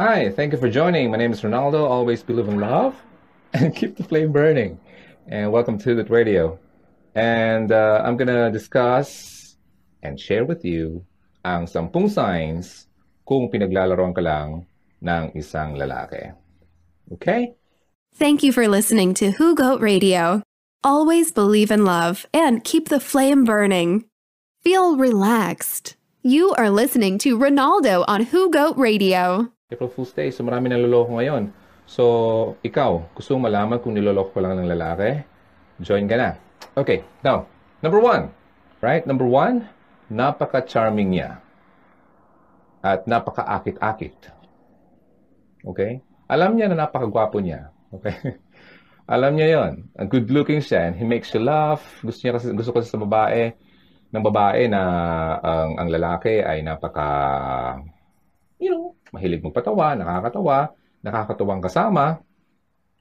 [0.00, 1.10] Hi, thank you for joining.
[1.10, 1.84] My name is Ronaldo.
[1.84, 2.96] Always believe in love
[3.52, 4.80] and keep the flame burning.
[5.28, 6.58] And welcome to the radio.
[7.14, 9.56] And uh, I'm gonna discuss
[10.02, 11.04] and share with you
[11.44, 12.88] ang sampung signs
[13.28, 14.64] kung pinaglalaroan ka lang
[15.04, 16.32] ng isang lalaki.
[17.12, 17.52] Okay?
[18.16, 20.40] Thank you for listening to Who Goat Radio.
[20.80, 24.08] Always believe in love and keep the flame burning.
[24.64, 26.00] Feel relaxed.
[26.24, 29.52] You are listening to Ronaldo on Who Goat Radio.
[29.70, 31.54] April Fool's Day, so marami naloloko ngayon.
[31.86, 32.04] So,
[32.66, 35.22] ikaw, gusto mo malaman kung niloloko ka lang ng lalaki?
[35.78, 36.34] Join ka na.
[36.74, 37.46] Okay, now,
[37.78, 38.34] number one.
[38.82, 39.06] Right?
[39.06, 39.70] Number one,
[40.10, 41.38] napaka-charming niya.
[42.82, 44.18] At napaka-akit-akit.
[45.62, 46.02] Okay?
[46.26, 47.70] Alam niya na napaka-gwapo niya.
[47.94, 48.16] Okay?
[49.14, 49.72] Alam niya yon.
[49.98, 51.82] Ang good-looking siya and he makes you laugh.
[52.02, 53.54] Gusto niya kasi, gusto kasi sa babae,
[54.10, 54.82] ng babae na
[55.42, 57.06] ang, ang lalaki ay napaka,
[58.62, 60.58] you know, mahilig magpatawa, nakakatawa,
[61.02, 62.06] nakakatawang kasama,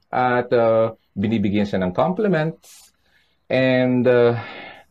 [0.09, 2.93] at uh, binibigyan siya ng compliments,
[3.49, 4.37] and uh,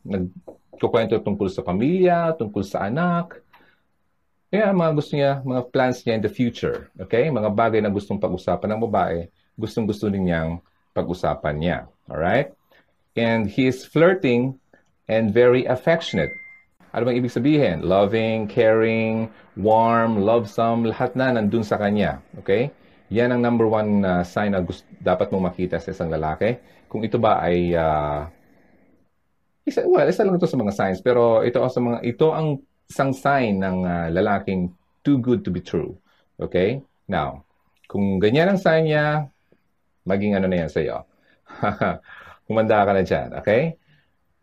[0.06, 3.42] nagkukwento tungkol sa pamilya, tungkol sa anak,
[4.48, 7.28] kaya mga gusto niya, mga plans niya in the future, okay?
[7.28, 9.28] Mga bagay na gustong pag-usapan ng babae,
[9.60, 10.64] gustong-gusto din niyang
[10.96, 12.56] pag-usapan niya, alright?
[13.12, 14.56] And he is flirting
[15.04, 16.32] and very affectionate.
[16.92, 17.84] Ano bang ibig sabihin?
[17.84, 19.28] Loving, caring,
[19.60, 22.24] warm, lovesome, lahat na nandun sa kanya.
[22.40, 22.72] Okay?
[23.12, 26.56] Yan ang number one uh, sign na gusto, dapat mong makita sa isang lalaki.
[26.88, 28.24] Kung ito ba ay uh,
[29.68, 33.12] isa, well, isa lang ito sa mga signs, pero ito sa mga ito ang isang
[33.12, 34.72] sign ng uh, lalaking
[35.04, 35.92] too good to be true.
[36.40, 36.80] Okay?
[37.04, 37.44] Now,
[37.88, 39.28] kung ganyan ang sign niya,
[40.08, 41.04] maging ano na yan sa iyo.
[42.48, 43.28] Kumanda ka na dyan.
[43.44, 43.76] Okay?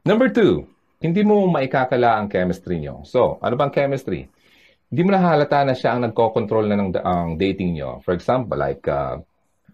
[0.06, 3.04] Number two, hindi mo maikakala ang chemistry nyo.
[3.04, 4.28] So, ano bang chemistry?
[4.90, 8.00] Hindi mo nahalata na siya ang nagko-control na ng ang dating nyo.
[8.06, 9.20] For example, like, uh,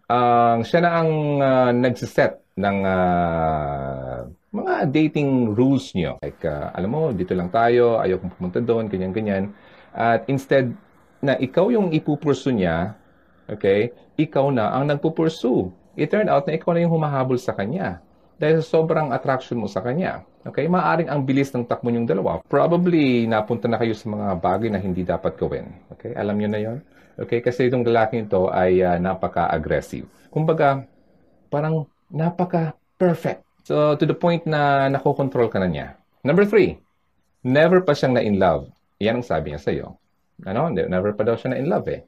[0.10, 4.18] uh, siya na ang uh, nagsiset ng uh,
[4.52, 6.18] mga dating rules nyo.
[6.20, 9.54] Like, uh, alam mo, dito lang tayo, ayaw kong pumunta doon, ganyan-ganyan.
[9.92, 10.74] At instead
[11.22, 12.98] na ikaw yung ipupursu niya,
[13.46, 15.70] okay, ikaw na ang nagpupursu.
[16.00, 18.00] It turned out na ikaw na yung humahabol sa kanya
[18.40, 20.24] dahil sobrang attraction mo sa kanya.
[20.42, 22.42] Okay, maaring ang bilis ng takbo niyong dalawa.
[22.50, 25.70] Probably napunta na kayo sa mga bagay na hindi dapat gawin.
[25.94, 26.78] Okay, alam niyo na 'yon.
[27.22, 30.10] Okay, kasi itong lalaking ito ay uh, napaka-aggressive.
[30.34, 30.82] Kumbaga,
[31.54, 33.46] parang napaka-perfect.
[33.62, 35.88] So, to the point na nakokontrol ka na niya.
[36.26, 36.82] Number three,
[37.46, 38.74] never pa siyang na-in love.
[38.98, 39.88] Yan ang sabi niya sa'yo.
[40.50, 40.74] Ano?
[40.74, 42.02] Never pa daw siya na-in love eh.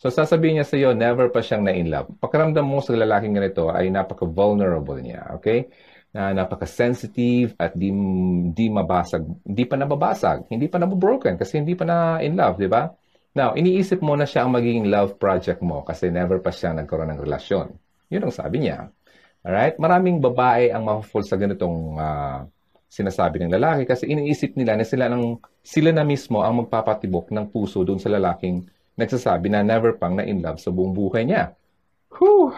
[0.00, 2.08] So sasabihin niya sa iyo, never pa siyang na-in love.
[2.22, 5.68] Pakiramdam mo sa lalaking ganito ay napaka-vulnerable niya, okay?
[6.10, 7.94] Na napaka-sensitive at di,
[8.50, 12.90] di mabasag, hindi pa nababasag, hindi pa nabobroken kasi hindi pa na-in love, di ba?
[13.30, 17.14] Now, iniisip mo na siya ang magiging love project mo kasi never pa siya nagkaroon
[17.14, 17.70] ng relasyon.
[18.10, 18.90] Yun ang sabi niya.
[19.46, 19.78] Alright?
[19.78, 22.42] Maraming babae ang ma-fall sa ganitong uh,
[22.90, 27.54] sinasabi ng lalaki kasi iniisip nila na sila, ng, sila na mismo ang magpapatibok ng
[27.54, 28.66] puso doon sa lalaking
[28.98, 31.54] nagsasabi na never pang na in love sa buong buhay niya.
[32.18, 32.50] Whew!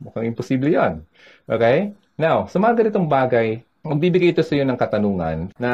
[0.00, 1.04] Mukhang imposible yan.
[1.44, 1.92] Okay?
[2.16, 5.70] Now, sa mga ganitong bagay, magbibigay ito sa iyo ng katanungan na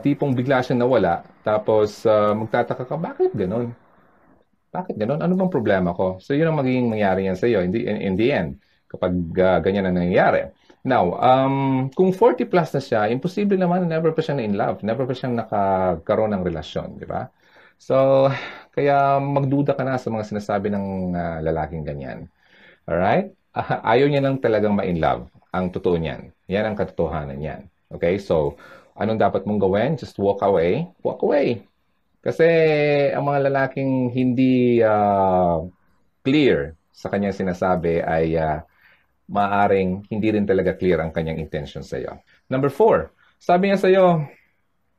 [0.00, 3.76] tipong bigla siyang nawala tapos uh, magtataka ka, bakit ganun?
[4.72, 5.20] Bakit ganun?
[5.20, 6.16] Ano bang problema ko?
[6.16, 8.56] So, yun ang magiging mangyari yan sa iyo in the, in, in the end
[8.88, 10.48] kapag uh, ganyan ang nangyayari.
[10.80, 14.56] Now, um, kung 40 plus na siya, imposible naman na never pa siya na in
[14.56, 14.80] love.
[14.80, 17.28] Never pa siyang nakakaroon ng relasyon, di ba?
[17.76, 18.26] So,
[18.72, 22.32] kaya magduda ka na sa mga sinasabi ng uh, lalaking ganyan.
[22.88, 23.36] Alright?
[23.52, 25.28] Uh, ayaw niya lang talagang ma-in love.
[25.52, 26.32] Ang totoo niyan.
[26.48, 27.68] Yan ang katotohanan niyan.
[27.92, 28.16] Okay?
[28.16, 28.56] So,
[28.96, 30.00] anong dapat mong gawin?
[30.00, 30.88] Just walk away.
[31.04, 31.64] Walk away.
[32.22, 32.46] Kasi
[33.12, 35.60] ang mga lalaking hindi uh,
[36.22, 38.62] clear sa kanyang sinasabi ay uh,
[39.26, 42.14] maaring hindi rin talaga clear ang kanyang intention sa iyo.
[42.46, 43.10] Number four,
[43.42, 44.22] sabi niya sa iyo,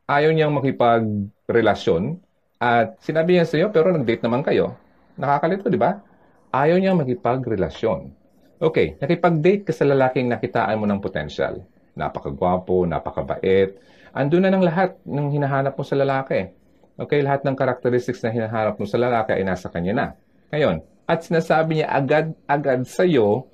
[0.10, 2.20] ayaw niyang makipagrelasyon
[2.60, 4.76] at sinabi niya sa iyo, pero nag-date naman kayo.
[5.16, 6.04] Nakakalito, di ba?
[6.52, 8.23] Ayaw niya makipagrelasyon.
[8.64, 11.68] Okay, nakipag-date ka sa lalaking nakitaan mo ng potential.
[12.00, 13.76] Napakagwapo, napakabait.
[14.16, 16.48] Andun na ng lahat ng hinahanap mo sa lalaki.
[16.96, 20.08] Okay, lahat ng characteristics na hinahanap mo sa lalaki ay nasa kanya na.
[20.56, 23.52] Ngayon, at sinasabi niya agad-agad sa iyo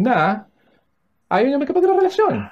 [0.00, 0.48] na
[1.28, 2.48] ayaw niya makipagrelasyon.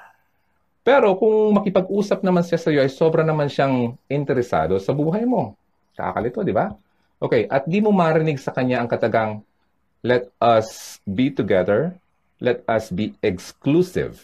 [0.84, 5.56] Pero kung makipag-usap naman siya sa iyo ay sobra naman siyang interesado sa buhay mo.
[5.96, 6.68] Kakalito, di ba?
[7.16, 9.40] Okay, at di mo marinig sa kanya ang katagang,
[10.02, 11.96] let us be together,
[12.38, 14.22] let us be exclusive.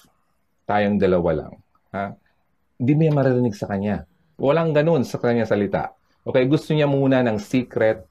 [0.64, 1.54] Tayong dalawa lang.
[1.92, 2.14] Ha?
[2.78, 4.06] Di mo marinig sa kanya.
[4.40, 5.94] Walang ganun sa kanya salita.
[6.24, 8.02] Okay, gusto niya muna ng secret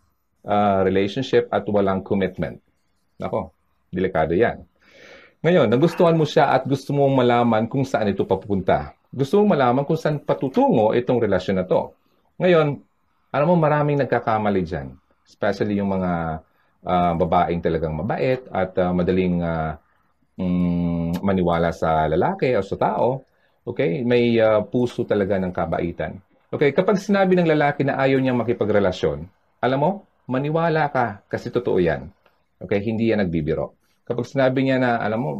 [0.45, 2.62] uh, relationship at walang commitment.
[3.18, 3.51] Nako,
[3.89, 4.62] delikado yan.
[5.44, 8.95] Ngayon, nagustuhan mo siya at gusto mo malaman kung saan ito papupunta.
[9.12, 11.92] Gusto mo malaman kung saan patutungo itong relasyon na to.
[12.39, 12.80] Ngayon,
[13.33, 14.95] alam mo maraming nagkakamali dyan.
[15.27, 16.39] Especially yung mga
[16.83, 19.75] uh, babaeng talagang mabait at uh, madaling uh,
[20.38, 23.24] um, maniwala sa lalaki o sa tao.
[23.63, 24.03] Okay?
[24.03, 26.19] May uh, puso talaga ng kabaitan.
[26.53, 29.25] Okay, kapag sinabi ng lalaki na ayaw niyang makipagrelasyon,
[29.57, 29.91] alam mo,
[30.30, 32.13] maniwala ka kasi totoo yan.
[32.62, 33.74] Okay, hindi yan nagbibiro.
[34.06, 35.31] Kapag sinabi niya na, alam mo,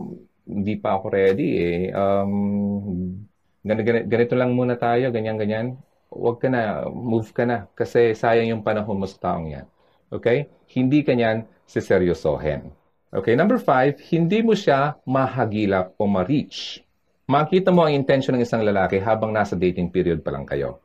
[0.50, 3.14] hindi pa ako ready eh, um,
[3.62, 5.78] ganito, ganito lang muna tayo, ganyan-ganyan,
[6.10, 9.68] huwag ka na, move ka na, kasi sayang yung panahon mo sa taong yan.
[10.14, 10.46] Okay?
[10.70, 12.70] Hindi ka niyan siseryosohin.
[13.14, 16.82] Okay, number five, hindi mo siya mahagilap o ma-reach.
[17.30, 20.82] Makita mo ang intention ng isang lalaki habang nasa dating period pa lang kayo.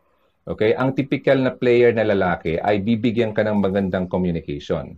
[0.49, 0.73] Okay?
[0.77, 4.97] Ang typical na player na lalaki ay bibigyan ka ng magandang communication.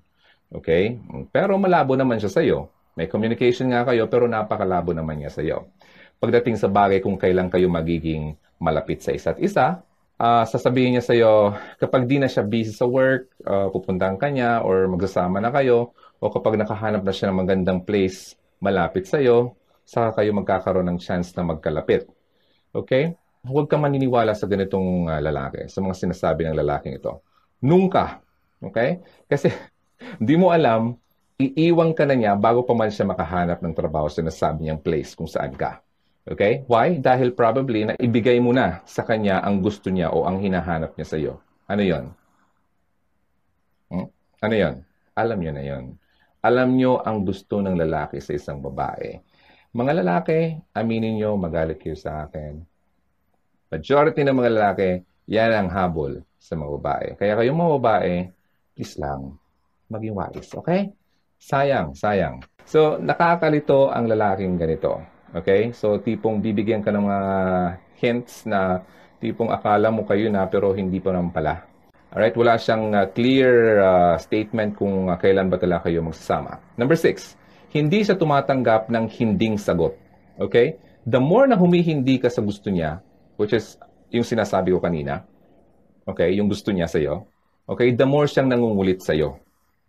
[0.51, 0.99] Okay?
[1.31, 2.71] Pero malabo naman siya sa iyo.
[2.99, 5.71] May communication nga kayo pero napakalabo naman niya sa iyo.
[6.19, 9.81] Pagdating sa bagay kung kailan kayo magiging malapit sa isa't isa,
[10.21, 14.29] uh, sasabihin niya sa iyo kapag di na siya busy sa work, uh, pupuntahan ka
[14.29, 19.17] niya or magsasama na kayo o kapag nakahanap na siya ng magandang place malapit sa
[19.17, 19.57] iyo,
[19.89, 22.05] saka kayo magkakaroon ng chance na magkalapit.
[22.77, 23.17] Okay?
[23.41, 27.25] huwag ka maniniwala sa ganitong uh, lalaki, sa mga sinasabi ng lalaking ito.
[27.65, 28.21] Nunca.
[28.61, 29.01] Okay?
[29.25, 29.49] Kasi
[30.21, 30.97] hindi mo alam,
[31.41, 35.17] iiwang ka na niya bago pa man siya makahanap ng trabaho sa nasabi niyang place
[35.17, 35.81] kung saan ka.
[36.31, 36.63] Okay?
[36.71, 37.03] Why?
[37.03, 41.07] Dahil probably na ibigay mo na sa kanya ang gusto niya o ang hinahanap niya
[41.07, 41.43] sa iyo.
[41.67, 42.05] Ano yon?
[43.91, 44.07] Hmm?
[44.41, 44.75] Ano yon?
[45.19, 45.85] Alam niyo na yon.
[46.41, 49.19] Alam niyo ang gusto ng lalaki sa isang babae.
[49.75, 52.71] Mga lalaki, aminin niyo, magalit kayo sa akin
[53.71, 54.91] Majority ng mga lalaki,
[55.31, 57.09] yan ang habol sa mga babae.
[57.15, 58.15] Kaya kayong mga babae,
[58.75, 59.39] please lang,
[59.87, 60.51] maging wise.
[60.59, 60.91] Okay?
[61.39, 62.43] Sayang, sayang.
[62.67, 64.99] So, nakakalito ang lalaking ganito.
[65.37, 65.71] Okay?
[65.77, 67.21] So, tipong bibigyan ka ng mga
[68.01, 68.83] hints na
[69.21, 71.67] tipong akala mo kayo na pero hindi pa naman pala.
[72.11, 72.35] Alright?
[72.35, 76.59] Wala siyang uh, clear uh, statement kung uh, kailan ba talaga kayo magsasama.
[76.75, 77.39] Number six,
[77.71, 79.95] hindi siya tumatanggap ng hinding sagot.
[80.41, 80.75] Okay?
[81.07, 82.99] The more na humihindi ka sa gusto niya,
[83.39, 83.79] which is
[84.11, 85.23] yung sinasabi ko kanina.
[86.05, 87.31] Okay, yung gusto niya sa iyo.
[87.71, 89.39] Okay, the more siyang nangungulit sa iyo.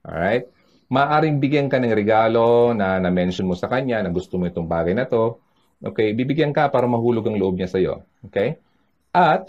[0.05, 0.45] Alright?
[0.91, 4.91] Maaring bigyan ka ng regalo na na-mention mo sa kanya na gusto mo itong bagay
[4.91, 5.39] na to.
[5.79, 8.03] Okay, bibigyan ka para mahulog ang loob niya sa iyo.
[8.27, 8.59] Okay?
[9.15, 9.47] At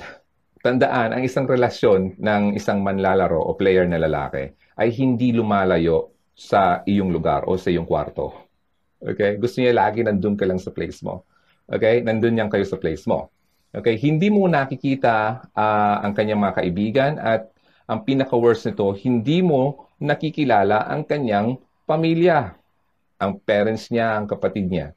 [0.63, 6.87] tandaan, ang isang relasyon ng isang manlalaro o player na lalaki ay hindi lumalayo sa
[6.87, 8.33] iyong lugar o sa iyong kwarto.
[9.03, 9.35] Okay?
[9.35, 11.27] Gusto niya lagi nandun ka lang sa place mo.
[11.67, 12.07] Okay?
[12.07, 13.35] Nandun yan kayo sa place mo.
[13.73, 17.49] Okay, hindi mo nakikita uh, ang kanyang mga kaibigan at
[17.87, 22.55] ang pinaka-worst nito, hindi mo nakikilala ang kanyang pamilya,
[23.23, 24.95] ang parents niya, ang kapatid niya.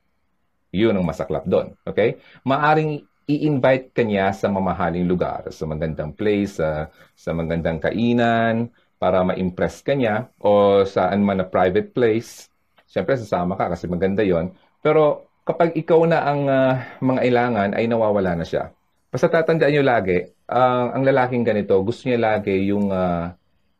[0.74, 1.78] Yun ang masaklap doon.
[1.86, 2.18] Okay?
[2.42, 8.70] Maaring i-invite kanya sa mamahaling lugar, sa magandang place, uh, sa magandang kainan,
[9.02, 12.50] para ma-impress kanya, o saan man na private place.
[12.86, 17.86] Siyempre, sasama ka kasi maganda yon Pero kapag ikaw na ang uh, mga ilangan, ay
[17.90, 18.74] nawawala na siya.
[19.10, 20.18] Basta tatandaan nyo lagi,
[20.50, 23.34] uh, ang lalaking ganito, gusto niya lagi yung uh,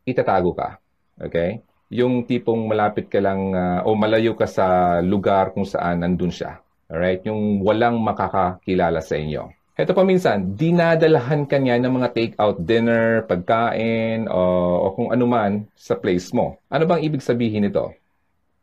[0.06, 0.78] itatago ka.
[1.18, 1.62] Okay?
[1.90, 6.58] Yung tipong malapit ka lang uh, o malayo ka sa lugar kung saan nandun siya.
[6.90, 7.26] Alright?
[7.26, 9.50] Yung walang makakakilala sa inyo.
[9.76, 14.40] Ito pa minsan, dinadalahan ka niya ng mga take-out dinner, pagkain, o,
[14.88, 16.56] o kung ano man sa place mo.
[16.72, 17.92] Ano bang ibig sabihin nito?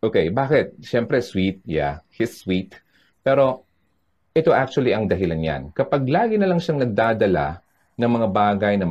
[0.01, 0.73] Okay, bakit?
[0.81, 1.61] Siyempre, sweet.
[1.69, 2.73] Yeah, he's sweet.
[3.21, 3.61] Pero
[4.33, 5.61] ito actually ang dahilan yan.
[5.71, 7.61] Kapag lagi na lang siyang nagdadala
[7.99, 8.87] ng mga bagay na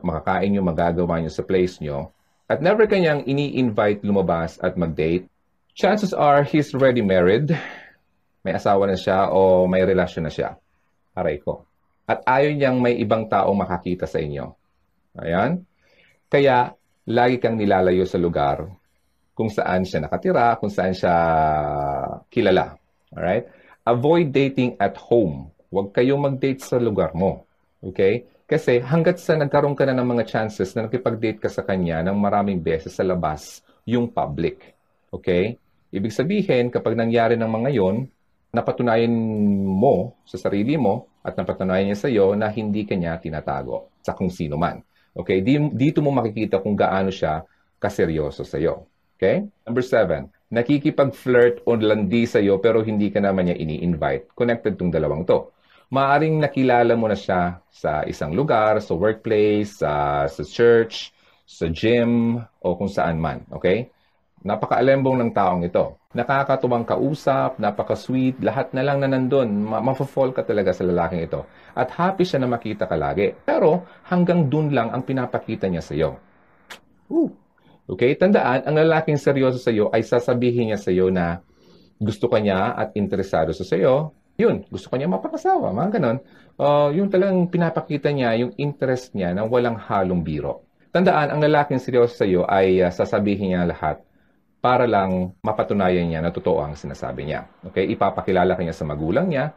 [0.00, 2.12] makakain nyo, magagawa nyo sa place nyo,
[2.50, 5.28] at never kanyang ini-invite lumabas at mag-date,
[5.72, 7.52] chances are he's already married,
[8.44, 10.58] may asawa na siya o may relasyon na siya.
[11.16, 11.64] Aray ko.
[12.04, 14.52] At ayaw niyang may ibang taong makakita sa inyo.
[15.22, 15.62] Ayan.
[16.26, 16.74] Kaya,
[17.08, 18.66] lagi kang nilalayo sa lugar
[19.32, 21.14] kung saan siya nakatira, kung saan siya
[22.28, 22.76] kilala.
[23.14, 23.62] Alright?
[23.86, 25.50] avoid dating at home.
[25.72, 27.48] Huwag kayong mag-date sa lugar mo.
[27.82, 28.28] Okay?
[28.52, 32.12] Kasi hanggat sa nagkaroon ka na ng mga chances na nakipag-date ka sa kanya ng
[32.12, 34.76] maraming beses sa labas, yung public.
[35.08, 35.56] Okay?
[35.88, 38.04] Ibig sabihin, kapag nangyari ng mga yon,
[38.52, 39.08] napatunayan
[39.64, 44.28] mo sa sarili mo at napatunayan niya sa iyo na hindi kanya tinatago sa kung
[44.28, 44.84] sino man.
[45.16, 45.40] Okay?
[45.72, 47.48] Dito mo makikita kung gaano siya
[47.80, 48.84] kaseryoso sa iyo.
[49.16, 49.48] Okay?
[49.64, 54.36] Number seven, nakikipag-flirt o landi sa iyo pero hindi ka naman niya ini-invite.
[54.36, 55.48] Connected tong dalawang to.
[55.92, 61.12] Maaring nakilala mo na siya sa isang lugar, sa workplace, sa, sa church,
[61.44, 63.44] sa gym, o kung saan man.
[63.52, 63.92] Okay?
[64.40, 66.00] Napaka-alembong ng taong ito.
[66.16, 69.52] Nakakatuwang kausap, napaka-sweet, lahat na lang na nandun.
[69.52, 71.44] Ma- mafo-fall ka talaga sa lalaking ito.
[71.76, 73.36] At happy siya na makita ka lagi.
[73.44, 76.16] Pero hanggang dun lang ang pinapakita niya sa iyo.
[77.84, 78.16] Okay?
[78.16, 81.44] Tandaan, ang lalaking seryoso sa iyo ay sasabihin niya sa iyo na
[82.00, 84.16] gusto ka niya at interesado sa iyo.
[84.40, 86.18] Yun, gusto ka niya mapakasawa, mga ganon.
[86.56, 90.64] Uh, yung talagang pinapakita niya yung interest niya na walang halong biro.
[90.92, 94.00] Tandaan, ang lalaking seryoso sa iyo ay uh, sasabihin niya lahat
[94.62, 97.50] para lang mapatunayan niya na totoo ang sinasabi niya.
[97.66, 97.88] Okay?
[97.92, 99.50] Ipapakilala kanya sa magulang niya,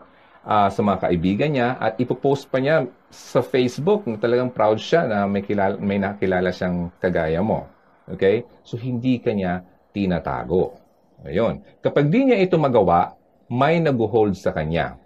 [0.43, 5.05] uh, sa mga kaibigan niya, at ipopost pa niya sa Facebook na talagang proud siya
[5.05, 7.69] na may, kilala, may nakilala siyang kagaya mo.
[8.09, 8.49] Okay?
[8.65, 9.61] So, hindi kanya
[9.93, 10.81] tinatago.
[11.23, 11.63] Ayun.
[11.79, 13.13] Kapag di niya ito magawa,
[13.51, 14.97] may nag-hold sa kanya.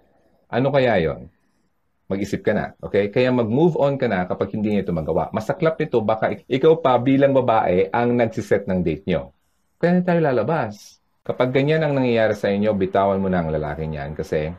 [0.50, 1.30] Ano kaya yon?
[2.10, 2.74] mag-isip ka na.
[2.82, 3.14] Okay?
[3.14, 5.30] Kaya mag-move on ka na kapag hindi niya ito magawa.
[5.30, 9.30] Masaklap nito, baka ikaw pa bilang babae ang nagsiset ng date nyo.
[9.78, 10.98] Kaya na tayo lalabas.
[11.22, 14.50] Kapag ganyan ang nangyayari sa inyo, bitawan mo na ang lalaki niyan kasi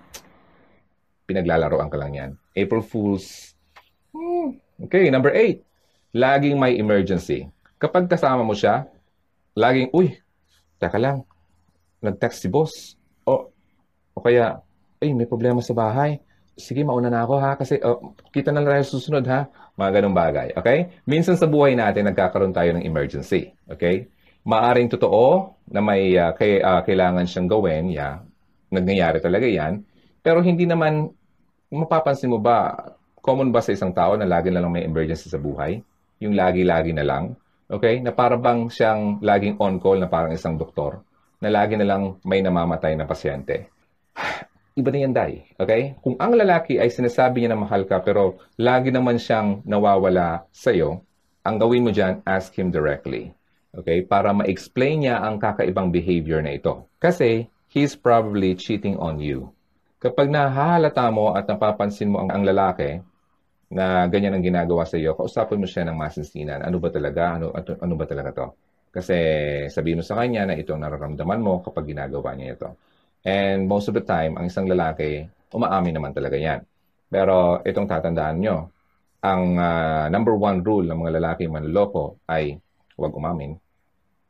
[1.27, 2.31] pinaglalaroan ka lang yan.
[2.55, 3.51] April Fools.
[4.15, 4.55] Hmm.
[4.87, 5.67] Okay, number eight.
[6.15, 7.51] Laging may emergency.
[7.75, 8.87] Kapag kasama mo siya,
[9.59, 10.15] laging, uy,
[10.79, 11.27] teka lang,
[11.99, 12.95] nag-text si boss.
[14.21, 14.61] O, kaya,
[15.01, 16.21] ay, may problema sa bahay
[16.61, 17.97] sige, mauna na ako ha, kasi uh,
[18.29, 19.47] kita na lang tayo susunod ha.
[19.73, 20.93] Mga ganong bagay, okay?
[21.09, 24.05] Minsan sa buhay natin, nagkakaroon tayo ng emergency, okay?
[24.45, 28.21] Maaring totoo na may uh, kay, uh, kailangan siyang gawin, yeah,
[28.69, 29.81] nangyayari talaga yan,
[30.21, 31.09] pero hindi naman,
[31.71, 32.75] mapapansin mo ba,
[33.23, 35.79] common ba sa isang tao na lagi na lang may emergency sa buhay?
[36.21, 37.33] Yung lagi-lagi na lang,
[37.71, 37.97] okay?
[38.03, 41.01] Na para bang siyang laging on-call na parang isang doktor,
[41.41, 43.70] na lagi na lang may namamatay na pasyente
[44.79, 45.33] iba na yan, Day.
[45.59, 45.99] Okay?
[45.99, 51.03] Kung ang lalaki ay sinasabi niya na mahal ka pero lagi naman siyang nawawala sa'yo,
[51.43, 53.33] ang gawin mo dyan, ask him directly.
[53.75, 54.03] Okay?
[54.05, 56.87] Para ma-explain niya ang kakaibang behavior na ito.
[57.01, 59.51] Kasi, he's probably cheating on you.
[60.01, 62.99] Kapag nahahalata mo at napapansin mo ang, ang lalaki
[63.71, 66.59] na ganyan ang ginagawa sa iyo, kausapin mo siya ng masinsinan.
[66.59, 67.39] Ano ba talaga?
[67.39, 68.47] Ano, ano, ano ba talaga to?
[68.91, 69.15] Kasi
[69.71, 72.69] sabihin mo sa kanya na ito ang nararamdaman mo kapag ginagawa niya ito.
[73.21, 76.65] And most of the time, ang isang lalaki, umaamin naman talaga yan.
[77.05, 78.57] Pero itong tatandaan nyo,
[79.21, 82.57] ang uh, number one rule ng mga lalaki manloloko ay
[82.97, 83.53] huwag umamin.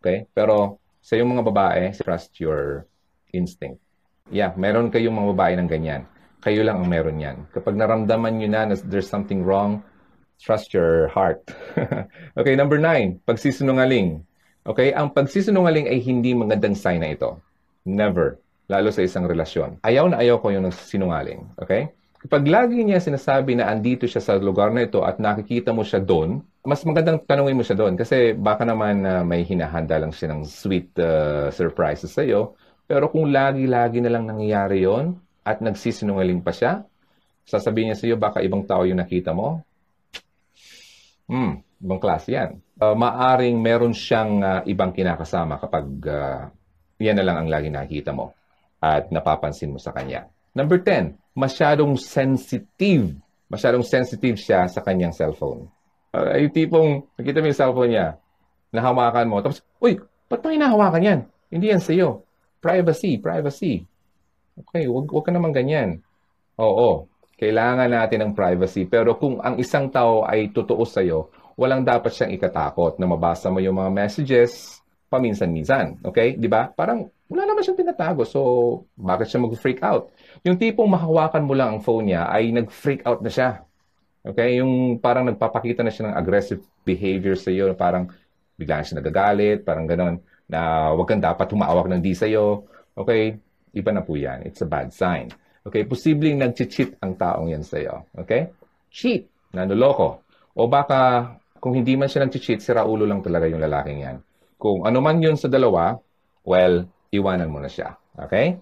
[0.04, 0.28] Okay?
[0.36, 2.84] Pero sa yung mga babae, trust your
[3.32, 3.80] instinct.
[4.28, 6.04] Yeah, meron kayong mga babae ng ganyan.
[6.44, 7.48] Kayo lang ang meron yan.
[7.56, 9.80] Kapag naramdaman nyo na na there's something wrong,
[10.42, 11.40] trust your heart.
[12.40, 14.26] okay, number nine, pagsisinungaling.
[14.68, 17.40] Okay, ang pagsisinungaling ay hindi magandang sign na ito.
[17.88, 18.42] Never
[18.72, 19.84] lalo sa isang relasyon.
[19.84, 21.44] Ayaw na ayaw ko yung sinungaling.
[21.60, 21.92] Okay?
[22.24, 26.00] Kapag lagi niya sinasabi na andito siya sa lugar na ito at nakikita mo siya
[26.00, 30.30] doon, mas magandang tanungin mo siya doon kasi baka naman uh, may hinahanda lang siya
[30.32, 32.56] ng sweet uh, surprises sa iyo.
[32.86, 36.86] Pero kung lagi-lagi na lang nangyayari yon at nagsisinungaling pa siya,
[37.44, 39.66] sasabihin niya sa iyo baka ibang tao yung nakita mo.
[41.26, 42.62] Hmm, ibang klase yan.
[42.78, 46.46] Uh, maaring meron siyang uh, ibang kinakasama kapag uh,
[47.02, 48.38] yan na lang ang lagi nakikita mo
[48.82, 50.26] at napapansin mo sa kanya.
[50.58, 53.14] Number 10, masyadong sensitive.
[53.48, 55.70] Masyadong sensitive siya sa kanyang cellphone.
[56.12, 58.08] Uh, yung tipong, nakita mo yung cellphone niya,
[58.74, 61.20] nahawakan mo, tapos, uy, ba't mo hinahawakan yan?
[61.54, 62.26] Hindi yan sa'yo.
[62.60, 63.86] Privacy, privacy.
[64.60, 66.04] Okay, wag, wag ka naman ganyan.
[66.60, 67.08] Oo,
[67.40, 68.86] kailangan natin ng privacy.
[68.86, 73.58] Pero kung ang isang tao ay totoo sa'yo, walang dapat siyang ikatakot na mabasa mo
[73.64, 76.00] yung mga messages paminsan-minsan.
[76.06, 76.40] Okay?
[76.40, 76.72] Di ba?
[76.72, 78.28] Parang wala naman siyang tinatago.
[78.28, 78.40] So,
[79.00, 80.12] bakit siya mag-freak out?
[80.44, 83.64] Yung tipong mahawakan mo lang ang phone niya ay nag-freak out na siya.
[84.20, 84.60] Okay?
[84.60, 87.72] Yung parang nagpapakita na siya ng aggressive behavior sa iyo.
[87.72, 88.12] Parang
[88.60, 90.20] bigla siya nagagalit, parang ganon,
[90.52, 92.68] na wag kang dapat humawak ng di sa iyo.
[93.00, 93.40] Okay?
[93.72, 94.44] Iba na po yan.
[94.44, 95.32] It's a bad sign.
[95.64, 95.88] Okay?
[95.88, 98.12] Posibleng nag-cheat ang taong yan sa iyo.
[98.12, 98.52] Okay?
[98.92, 99.32] Cheat.
[99.56, 100.28] Nanoloko.
[100.60, 101.32] O baka
[101.64, 104.20] kung hindi man siya nag-cheat, sira ulo lang talaga yung lalaking yan.
[104.60, 105.96] Kung ano man yun sa dalawa,
[106.44, 108.00] well, iwanan mo na siya.
[108.16, 108.58] Okay?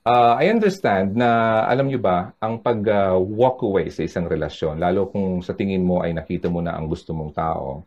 [0.00, 5.12] Uh, I understand na alam nyo ba, ang pag-walk uh, away sa isang relasyon, lalo
[5.12, 7.84] kung sa tingin mo ay nakita mo na ang gusto mong tao,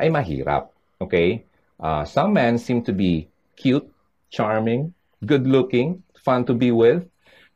[0.00, 0.72] ay mahirap.
[0.96, 1.44] Okay?
[1.76, 3.28] Uh, some men seem to be
[3.60, 3.84] cute,
[4.32, 7.04] charming, good-looking, fun to be with.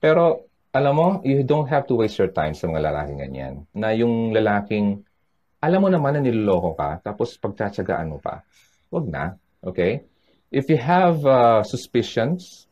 [0.05, 0.45] Pero
[0.77, 3.55] alam mo, you don't have to waste your time sa mga lalaking ganyan.
[3.73, 5.01] Na yung lalaking,
[5.65, 8.45] alam mo naman na niloloko ka, tapos pagtsatsagaan mo pa.
[8.93, 9.33] Huwag na.
[9.65, 10.05] Okay?
[10.55, 12.71] If you have uh, suspicions,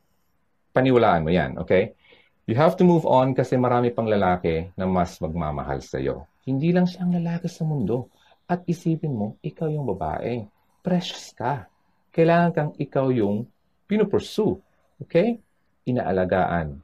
[0.71, 1.99] paniwalaan mo yan, okay?
[2.47, 6.31] You have to move on kasi marami pang lalaki na mas magmamahal sa iyo.
[6.47, 8.07] Hindi lang siya ang lalaki sa mundo.
[8.47, 10.47] At isipin mo, ikaw yung babae.
[10.83, 11.67] Precious ka.
[12.15, 13.47] Kailangan kang ikaw yung
[13.87, 14.59] pinupursue.
[15.03, 15.39] Okay?
[15.87, 16.79] Inaalagaan.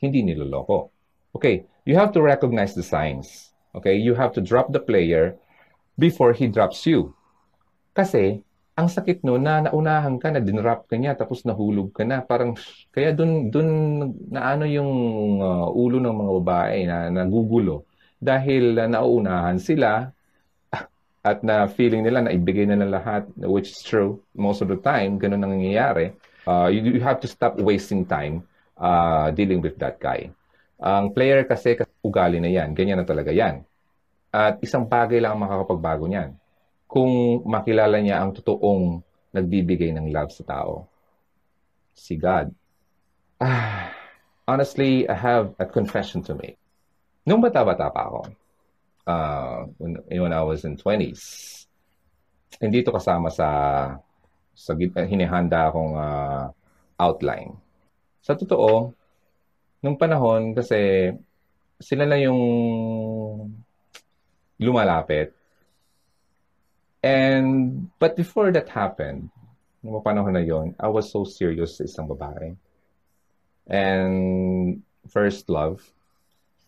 [0.00, 0.92] Hindi niloloko.
[1.36, 3.52] Okay, you have to recognize the signs.
[3.76, 5.36] Okay, you have to drop the player
[6.00, 7.12] before he drops you.
[7.92, 8.40] Kasi,
[8.76, 12.20] ang sakit no na naunahan ka na dinrap ka niya tapos nahulog ka na.
[12.20, 12.52] Parang
[12.92, 13.68] kaya dun dun
[14.28, 14.92] naano yung
[15.40, 17.88] uh, ulo ng mga babae na nagugulo.
[18.20, 20.12] Dahil uh, nauunahan sila
[21.30, 24.76] at na feeling nila na ibigay na ng lahat which is true most of the
[24.76, 26.12] time ganun ang nangyayari.
[26.44, 28.44] Uh, you, you have to stop wasting time
[28.76, 30.28] uh, dealing with that guy.
[30.76, 33.64] Ang player kasi ugali na yan ganyan na talaga yan.
[34.28, 36.36] At isang bagay lang ang makakapagbago niyan
[36.96, 39.04] kung makilala niya ang totoong
[39.36, 40.88] nagbibigay ng love sa tao.
[41.92, 42.48] Si God.
[43.36, 43.92] Ah,
[44.48, 46.56] honestly, I have a confession to make.
[47.28, 48.20] Nung bata-bata pa ako,
[49.04, 51.20] uh, when, when I was in 20s,
[52.64, 53.48] hindi to kasama sa
[54.56, 54.72] sa
[55.04, 56.48] hinihanda akong uh,
[56.96, 57.60] outline.
[58.24, 58.96] Sa totoo,
[59.84, 61.12] nung panahon kasi
[61.76, 62.40] sila na yung
[64.56, 65.36] lumalapit
[67.06, 69.30] And, but before that happened,
[69.78, 72.58] nung panahon na yon, I was so serious sa isang babae.
[73.70, 75.86] And first love,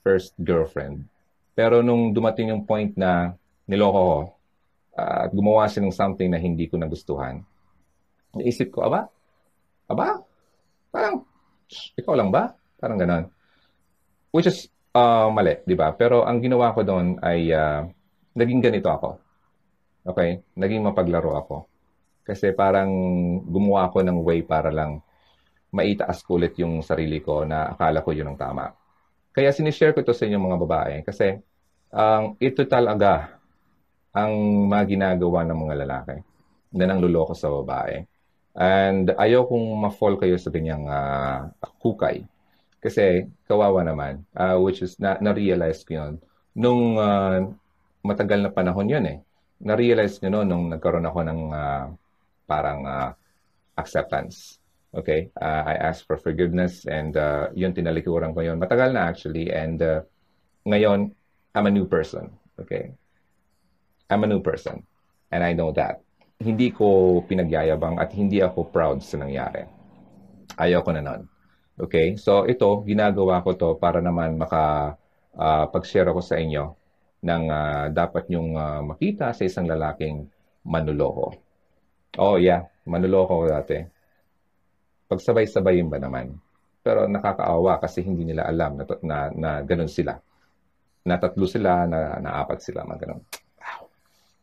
[0.06, 1.10] first girlfriend.
[1.58, 3.34] Pero nung dumating yung point na
[3.66, 4.18] niloko ko,
[4.94, 7.42] uh, at gumawa siya ng something na hindi ko nagustuhan,
[8.38, 9.10] naisip ko, aba?
[9.90, 10.22] Aba?
[10.94, 11.26] Parang,
[11.98, 12.54] ikaw lang ba?
[12.78, 13.26] Parang ganon.
[14.30, 15.90] Which is uh, mali, di ba?
[15.98, 17.90] Pero ang ginawa ko doon ay uh,
[18.38, 19.27] naging ganito ako
[20.08, 20.40] Okay?
[20.56, 21.56] Naging mapaglaro ako.
[22.24, 22.88] Kasi parang
[23.44, 25.04] gumawa ako ng way para lang
[25.68, 28.72] maitaas ko ulit yung sarili ko na akala ko yun ang tama.
[29.36, 31.36] Kaya sinishare ko ito sa inyong mga babae kasi
[31.92, 33.36] ang um, ito talaga
[34.12, 34.32] ang
[34.68, 36.16] mga ginagawa ng mga lalaki
[36.72, 38.04] na nang luloko sa babae.
[38.58, 41.48] And ayaw kong ma-fall kayo sa ganyang uh,
[41.80, 42.24] hukay.
[42.80, 46.12] Kasi kawawa naman, uh, which is na- na-realize ko yun.
[46.52, 47.48] Nung uh,
[48.04, 49.18] matagal na panahon yun eh
[49.58, 51.84] na-realize nyo no, nung nagkaroon ako ng uh,
[52.46, 53.10] parang uh,
[53.74, 54.62] acceptance.
[54.94, 55.30] Okay?
[55.34, 58.62] Uh, I asked for forgiveness and uh, yun tinalikuran ko yun.
[58.62, 60.00] Matagal na actually and uh,
[60.66, 61.10] ngayon,
[61.54, 62.30] I'm a new person.
[62.58, 62.94] Okay?
[64.08, 64.86] I'm a new person.
[65.34, 66.00] And I know that.
[66.38, 69.66] Hindi ko pinagyayabang at hindi ako proud sa nangyari.
[70.54, 71.26] Ayaw ko na nun.
[71.76, 72.14] Okay?
[72.14, 74.94] So ito, ginagawa ko to para naman maka
[75.34, 76.78] uh, pag-share ako sa inyo
[77.22, 80.26] ng uh, dapat nyong uh, makita sa isang lalaking
[80.62, 81.34] manuloko.
[82.18, 83.78] Oh yeah, manuloko ko dati.
[85.08, 86.36] Pagsabay-sabayin ba naman?
[86.84, 90.16] Pero nakakaawa kasi hindi nila alam na, na, na ganun sila.
[91.04, 93.22] Na tatlo sila, na, na apat sila, mga ganun.
[93.60, 93.88] Wow.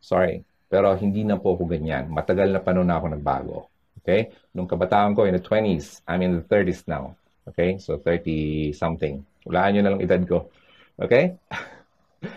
[0.02, 0.42] Sorry.
[0.66, 2.10] Pero hindi na po ako ganyan.
[2.10, 3.58] Matagal na panon na ako nagbago.
[4.02, 4.30] Okay?
[4.54, 7.14] Nung kabataan ko, in the 20s, I'm in the 30s now.
[7.46, 7.78] Okay?
[7.78, 9.22] So, 30 something.
[9.46, 10.50] Walaan nyo na lang edad ko.
[10.98, 11.38] Okay?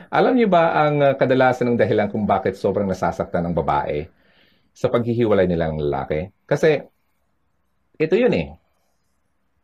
[0.10, 4.08] Alam niyo ba ang uh, kadalasan ng dahilan kung bakit sobrang nasasaktan ng babae
[4.74, 6.30] sa paghihiwalay nila ng lalaki?
[6.46, 6.82] Kasi
[8.00, 8.48] ito yun eh.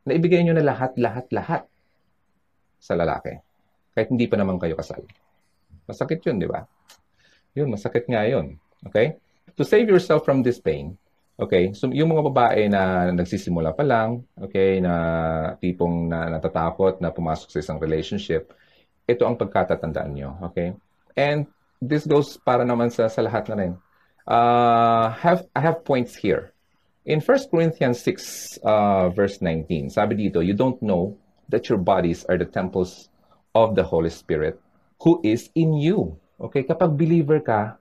[0.06, 1.62] Naibigay niyo na lahat, lahat, lahat
[2.78, 3.34] sa lalaki.
[3.96, 5.02] Kahit hindi pa naman kayo kasal.
[5.90, 6.62] Masakit yun, di ba?
[7.56, 8.60] Yun, masakit nga yun.
[8.86, 9.18] Okay?
[9.56, 11.00] To save yourself from this pain,
[11.40, 14.94] okay, so yung mga babae na nagsisimula pa lang, okay, na
[15.64, 18.52] tipong na natatakot na pumasok sa isang relationship,
[19.06, 20.38] ito ang pagkatatandaan nyo.
[20.52, 20.74] Okay?
[21.16, 21.46] And
[21.82, 23.74] this goes para naman sa, sa lahat na rin.
[24.26, 26.52] Uh, have, I have points here.
[27.06, 31.14] In 1 Corinthians 6, uh, verse 19, sabi dito, you don't know
[31.54, 33.14] that your bodies are the temples
[33.54, 34.58] of the Holy Spirit
[35.06, 36.18] who is in you.
[36.42, 36.66] Okay?
[36.66, 37.78] Kapag believer ka,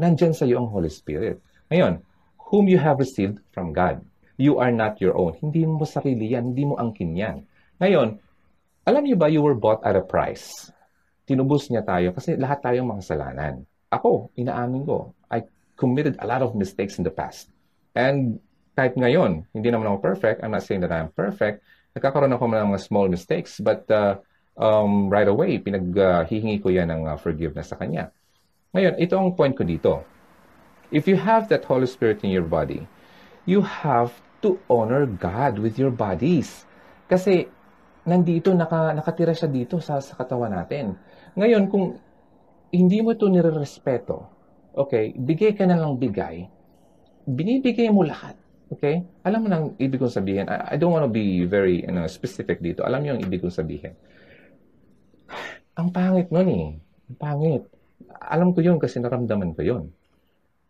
[0.00, 1.44] nandyan sa iyo ang Holy Spirit.
[1.68, 2.00] Ngayon,
[2.48, 4.00] whom you have received from God.
[4.40, 5.38] You are not your own.
[5.38, 6.54] Hindi mo sarili yan.
[6.54, 7.46] Hindi mo angkin yan.
[7.78, 8.18] Ngayon,
[8.84, 10.68] alam niyo ba, you were bought at a price.
[11.24, 13.64] Tinubos niya tayo kasi lahat tayong makasalanan.
[13.88, 15.48] Ako, inaamin ko, I
[15.80, 17.48] committed a lot of mistakes in the past.
[17.96, 18.38] And
[18.76, 20.44] kahit ngayon, hindi naman ako perfect.
[20.44, 21.64] I'm not saying that I'm perfect.
[21.96, 24.20] Nagkakaroon ako ng mga small mistakes, but uh,
[24.58, 28.10] um, right away, pinaghihingi uh, ko yan ng uh, forgiveness sa Kanya.
[28.74, 30.02] Ngayon, ito ang point ko dito.
[30.90, 32.84] If you have that Holy Spirit in your body,
[33.46, 36.66] you have to honor God with your bodies.
[37.06, 37.46] Kasi
[38.04, 40.96] nandito, naka, nakatira siya dito sa, sa katawan natin.
[41.36, 41.96] Ngayon, kung
[42.70, 44.28] hindi mo ito nirerespeto,
[44.74, 46.46] okay, bigay ka na lang bigay,
[47.24, 48.36] binibigay mo lahat.
[48.72, 49.04] Okay?
[49.22, 50.50] Alam mo nang ibig kong sabihin.
[50.50, 52.82] I, I don't want to be very you know, specific dito.
[52.82, 53.94] Alam niyo ang ibig kong sabihin.
[55.78, 56.68] Ang pangit nun eh.
[57.10, 57.62] Ang pangit.
[58.24, 59.84] Alam ko yun kasi naramdaman ko yun.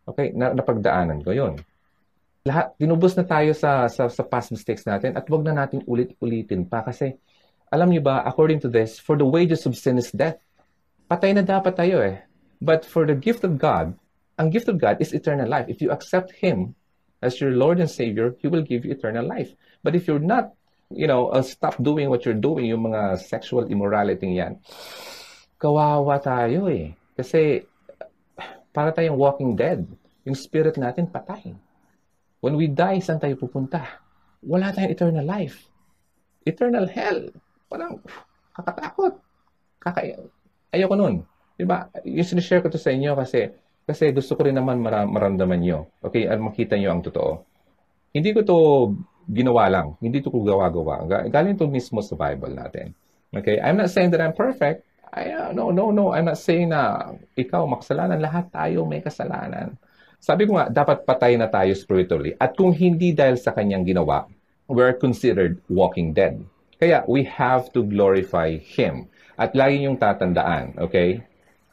[0.04, 1.56] Okay, na, napagdaanan ko yun.
[2.44, 6.68] Lahat, dinubos na tayo sa, sa, sa past mistakes natin at wag na natin ulit-ulitin
[6.68, 7.16] pa kasi
[7.74, 10.38] alam niyo ba, according to this, for the wages of sin is death.
[11.10, 12.22] Patay na dapat tayo eh.
[12.62, 13.98] But for the gift of God,
[14.38, 15.66] ang gift of God is eternal life.
[15.66, 16.78] If you accept Him
[17.18, 19.50] as your Lord and Savior, He will give you eternal life.
[19.82, 20.54] But if you're not,
[20.94, 24.62] you know, uh, stop doing what you're doing, yung mga sexual immorality yan,
[25.58, 26.94] kawawa tayo eh.
[27.18, 27.66] Kasi
[28.74, 29.86] para tayong walking dead.
[30.24, 31.52] Yung spirit natin patay.
[32.38, 34.02] When we die, saan tayo pupunta?
[34.44, 35.68] Wala tayong eternal life.
[36.44, 37.28] Eternal hell.
[37.68, 38.00] Parang
[38.54, 39.12] kakatakot.
[39.80, 40.00] Kaka
[40.74, 41.22] Ayoko nun.
[41.54, 41.86] Diba?
[42.02, 45.86] Yung sinishare ko to sa inyo kasi kasi gusto ko rin naman mara- maramdaman nyo.
[46.00, 46.24] Okay?
[46.24, 47.44] At makita nyo ang totoo.
[48.10, 48.58] Hindi ko to
[49.28, 49.94] ginawa lang.
[50.00, 51.28] Hindi to ko gawa-gawa.
[51.28, 52.96] Galing to mismo sa Bible natin.
[53.30, 53.60] Okay?
[53.60, 54.82] I'm not saying that I'm perfect.
[55.14, 56.10] Ay, uh, no, no, no.
[56.10, 58.18] I'm not saying na ikaw makasalanan.
[58.18, 59.78] Lahat tayo may kasalanan.
[60.18, 62.32] Sabi ko nga, dapat patay na tayo spiritually.
[62.40, 64.24] At kung hindi dahil sa kanyang ginawa,
[64.66, 66.40] we're considered walking dead.
[66.78, 69.06] Kaya we have to glorify Him.
[69.34, 71.22] At lagi yung tatandaan, okay?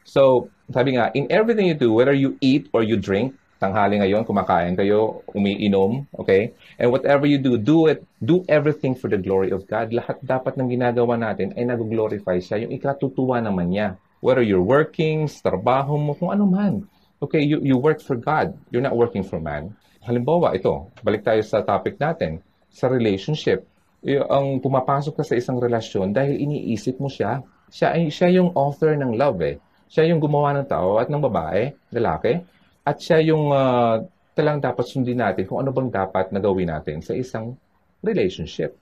[0.02, 4.26] So, sabi nga, in everything you do, whether you eat or you drink, tanghali ngayon,
[4.26, 6.50] kumakain kayo, umiinom, okay?
[6.82, 9.94] And whatever you do, do it, do everything for the glory of God.
[9.94, 12.66] Lahat dapat ng ginagawa natin ay nag-glorify siya.
[12.66, 13.94] Yung ikatutuwa naman niya.
[14.18, 16.90] Whether you're working, trabaho mo, kung ano man.
[17.22, 18.58] Okay, you, you work for God.
[18.74, 19.78] You're not working for man.
[20.02, 23.62] Halimbawa, ito, balik tayo sa topic natin, sa relationship.
[24.02, 27.38] Ang pumapasok ka sa isang relasyon dahil iniisip mo siya.
[27.70, 29.56] Siya, ay, siya yung author ng love eh.
[29.86, 32.42] Siya yung gumawa ng tao at ng babae, lalaki.
[32.82, 34.02] At siya yung uh,
[34.34, 37.54] talang dapat sundin natin kung ano bang dapat na gawin natin sa isang
[38.02, 38.74] relationship.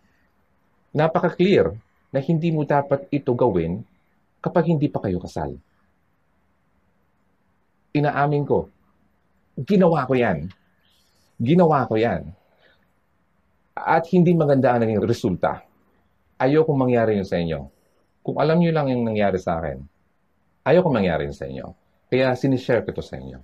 [0.96, 1.76] Napaka-clear
[2.10, 3.84] na hindi mo dapat ito gawin
[4.40, 5.52] kapag hindi pa kayo kasal.
[7.92, 8.72] Inaamin ko,
[9.60, 10.48] ginawa ko yan.
[11.36, 12.32] Ginawa ko yan.
[13.84, 15.64] At hindi maganda ang naging resulta.
[16.40, 17.60] Ayoko mangyari yun sa inyo.
[18.20, 19.80] Kung alam nyo lang yung nangyari sa akin,
[20.64, 21.66] ayoko mangyari yun sa inyo.
[22.10, 23.40] Kaya sinishare ko ito sa inyo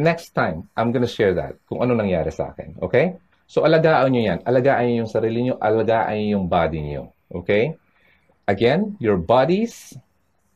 [0.00, 2.80] next time, I'm gonna share that, kung ano nangyari sa akin.
[2.80, 3.20] Okay?
[3.44, 4.38] So, alagaan nyo yan.
[4.48, 7.12] Alagaan nyo yung sarili nyo, alagaan nyo yung body nyo.
[7.28, 7.76] Okay?
[8.48, 9.94] Again, your bodies,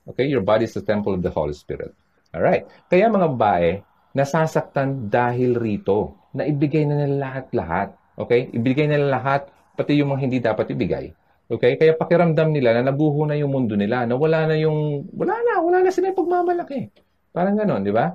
[0.08, 1.94] okay, your body is the temple of the Holy Spirit.
[2.34, 2.66] Alright?
[2.90, 3.70] Kaya mga babae,
[4.16, 7.94] nasasaktan dahil rito, na ibigay na nila lahat-lahat.
[8.14, 8.50] Okay?
[8.54, 11.10] Ibigay nila lahat, pati yung mga hindi dapat ibigay.
[11.50, 11.76] Okay?
[11.76, 15.60] Kaya pakiramdam nila na nabuho na yung mundo nila, na wala na yung, wala na,
[15.60, 16.88] wala na sila yung pagmamalaki.
[17.34, 18.14] Parang ganon, di ba?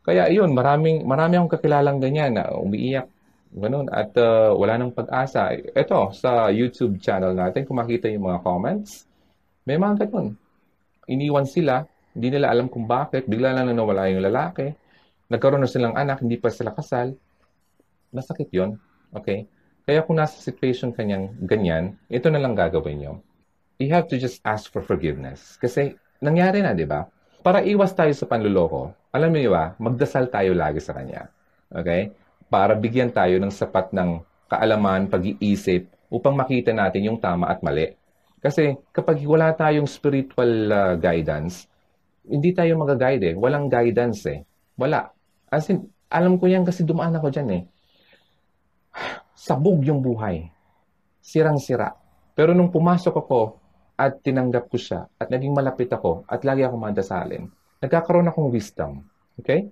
[0.00, 3.10] Kaya yun, maraming, marami akong kakilalang ganyan na umiiyak,
[3.52, 5.52] ganun, at uh, wala nang pag-asa.
[5.54, 9.04] Ito, sa YouTube channel natin, kung makita yung mga comments,
[9.66, 10.38] may mga ganun.
[11.10, 11.84] Iniwan sila,
[12.14, 14.72] hindi nila alam kung bakit, bigla lang na nawala yung lalaki,
[15.28, 17.12] nagkaroon na silang anak, hindi pa sila kasal,
[18.10, 18.78] masakit yon
[19.14, 19.46] okay?
[19.86, 23.12] Kaya kung nasa situation kanyang ganyan, ito na lang gagawin nyo.
[23.80, 25.56] You have to just ask for forgiveness.
[25.56, 27.08] Kasi nangyari na, di ba?
[27.40, 31.32] Para iwas tayo sa panluloko, alam niyo ba, magdasal tayo lagi sa Kanya.
[31.72, 32.12] Okay?
[32.52, 34.20] Para bigyan tayo ng sapat ng
[34.52, 37.94] kaalaman, pag-iisip, upang makita natin yung tama at mali.
[38.42, 41.70] Kasi kapag wala tayong spiritual uh, guidance,
[42.26, 43.34] hindi tayo mag-guide eh.
[43.38, 44.44] Walang guidance eh.
[44.76, 45.08] Wala.
[45.48, 47.62] As in, alam ko yan kasi dumaan ako dyan eh.
[49.36, 50.52] Sabog yung buhay.
[51.24, 51.96] Sirang-sira.
[52.36, 53.40] Pero nung pumasok ako
[53.96, 57.48] at tinanggap ko siya at naging malapit ako at lagi ako madasalin,
[57.80, 59.04] nagkakaroon akong wisdom.
[59.40, 59.68] Okay?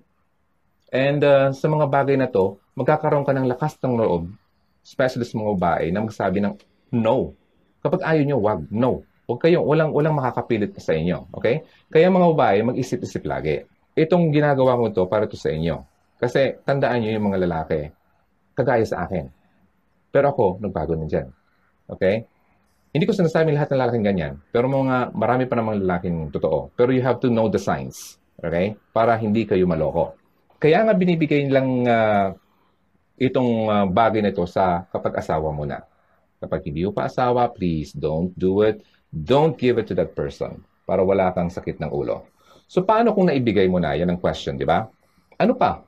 [0.88, 4.32] And uh, sa mga bagay na to, magkakaroon ka ng lakas ng loob,
[4.80, 6.54] especially sa mga babae, na magsabi ng
[6.96, 7.36] no.
[7.84, 8.60] Kapag ayaw nyo, wag.
[8.72, 9.04] No.
[9.28, 11.28] Huwag kayong, walang, walang makakapilit sa inyo.
[11.36, 11.60] Okay?
[11.92, 13.68] Kaya mga babae, mag-isip-isip lagi.
[13.92, 15.84] Itong ginagawa ko to para to sa inyo.
[16.16, 17.80] Kasi tandaan nyo yung mga lalaki,
[18.58, 19.30] kagaya sa akin.
[20.10, 21.30] Pero ako, nagbago na dyan.
[21.86, 22.26] Okay?
[22.90, 24.34] Hindi ko sinasabing lahat ng lalaking ganyan.
[24.50, 26.74] Pero mga, marami pa namang lalaking totoo.
[26.74, 28.18] Pero you have to know the signs.
[28.42, 28.74] Okay?
[28.90, 30.18] Para hindi kayo maloko.
[30.58, 32.34] Kaya nga binibigay lang uh,
[33.14, 35.86] itong uh, bagay na ito sa kapag asawa mo na.
[36.42, 38.82] Kapag hindi mo pa asawa, please don't do it.
[39.10, 42.24] Don't give it to that person para wala kang sakit ng ulo.
[42.68, 43.96] So, paano kung naibigay mo na?
[43.96, 44.86] Yan ang question, di ba?
[45.40, 45.82] Ano pa?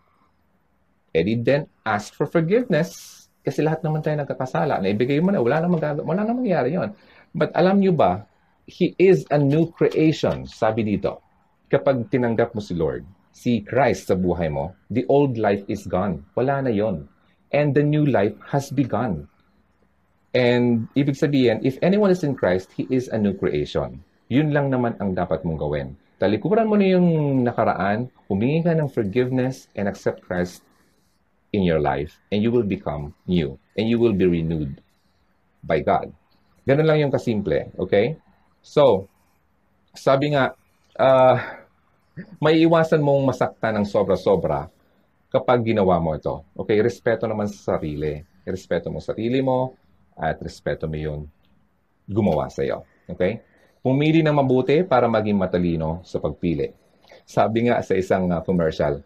[1.11, 3.19] Eh then, ask for forgiveness.
[3.41, 4.79] Kasi lahat naman tayo nagkakasala.
[4.79, 6.95] Naibigay mo na, wala namang, wala namang mangyari yon.
[7.35, 8.27] But alam nyo ba,
[8.71, 11.19] He is a new creation, sabi dito.
[11.67, 13.03] Kapag tinanggap mo si Lord,
[13.35, 16.23] si Christ sa buhay mo, the old life is gone.
[16.39, 17.11] Wala na yon.
[17.51, 19.27] And the new life has begun.
[20.31, 24.07] And ibig sabihin, if anyone is in Christ, he is a new creation.
[24.31, 25.99] Yun lang naman ang dapat mong gawin.
[26.21, 27.09] talikuran mo na yung
[27.43, 30.61] nakaraan, humingi ka ng forgiveness and accept Christ
[31.51, 34.79] in your life and you will become new and you will be renewed
[35.63, 36.11] by God.
[36.65, 38.17] Ganun lang yung kasimple, okay?
[38.63, 39.09] So,
[39.97, 40.55] sabi nga,
[40.97, 41.37] uh,
[42.39, 44.69] may iwasan mong masaktan ng sobra-sobra
[45.31, 46.43] kapag ginawa mo ito.
[46.59, 48.21] Okay, respeto naman sa sarili.
[48.45, 49.75] Respeto mo sarili mo
[50.19, 51.23] at respeto mo yung
[52.05, 52.83] gumawa sa iyo.
[53.07, 53.41] Okay?
[53.81, 56.75] Pumili ng mabuti para maging matalino sa pagpili.
[57.25, 59.01] Sabi nga sa isang uh, commercial,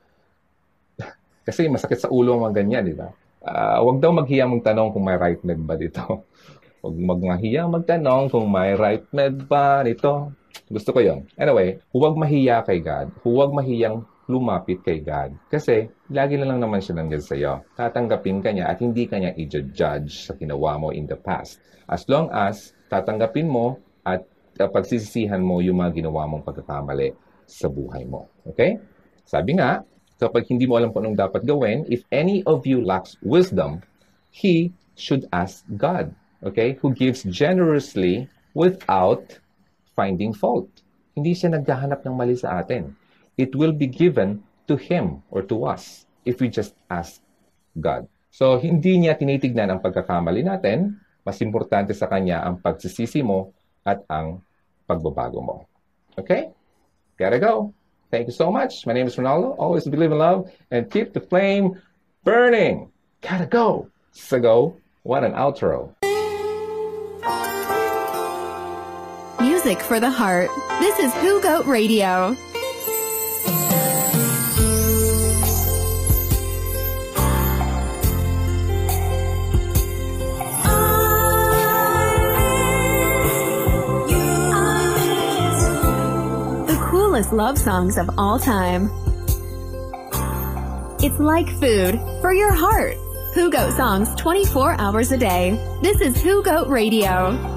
[1.45, 3.13] kasi masakit sa ulo ang mga ganyan, di ba?
[3.45, 6.01] Uh, huwag daw maghiyang magtanong kung may right med ba dito.
[6.85, 10.33] Huwag maghiyang magtanong kung may right med ba dito.
[10.69, 11.29] Gusto ko yon.
[11.37, 13.13] Anyway, huwag mahiya kay God.
[13.21, 15.37] Huwag mahiyang lumapit kay God.
[15.53, 17.61] Kasi, lagi na lang naman siya nandiyan sa iyo.
[17.77, 21.61] Tatanggapin ka niya at hindi ka niya i-judge sa ginawa mo in the past.
[21.85, 24.25] As long as tatanggapin mo at
[24.61, 27.13] uh, pagsisisihan mo yung mga ginawa mong pagkakamali
[27.45, 28.33] sa buhay mo.
[28.49, 28.81] Okay?
[29.29, 29.85] Sabi nga,
[30.19, 33.83] kapag hindi mo alam kung anong dapat gawin, if any of you lacks wisdom,
[34.31, 39.39] he should ask God, okay, who gives generously without
[39.95, 40.71] finding fault.
[41.15, 42.95] Hindi siya naghahanap ng mali sa atin.
[43.39, 47.23] It will be given to him or to us if we just ask
[47.79, 48.07] God.
[48.35, 50.99] So, hindi niya tinitignan ang pagkakamali natin.
[51.25, 53.55] Mas importante sa kanya ang pagsisisi mo
[53.87, 54.45] at ang
[54.85, 55.57] pagbabago mo.
[56.19, 56.53] Okay?
[57.17, 57.73] Gotta go.
[58.15, 58.87] Thank you so much.
[58.87, 59.57] My name is Ronaldo.
[59.59, 61.83] Always believe in love and keep the flame
[62.23, 62.93] burning.
[63.23, 63.91] Gotta go.
[64.13, 64.77] So go.
[65.03, 65.93] What an outro.
[69.41, 70.49] Music for the heart.
[70.79, 72.37] This is Who Goat Radio.
[87.15, 88.91] Coolest love songs of all time.
[90.99, 92.97] It's like food for your heart.
[93.37, 95.53] Who Goat songs 24 hours a day.
[95.81, 97.55] This is Who Goat Radio.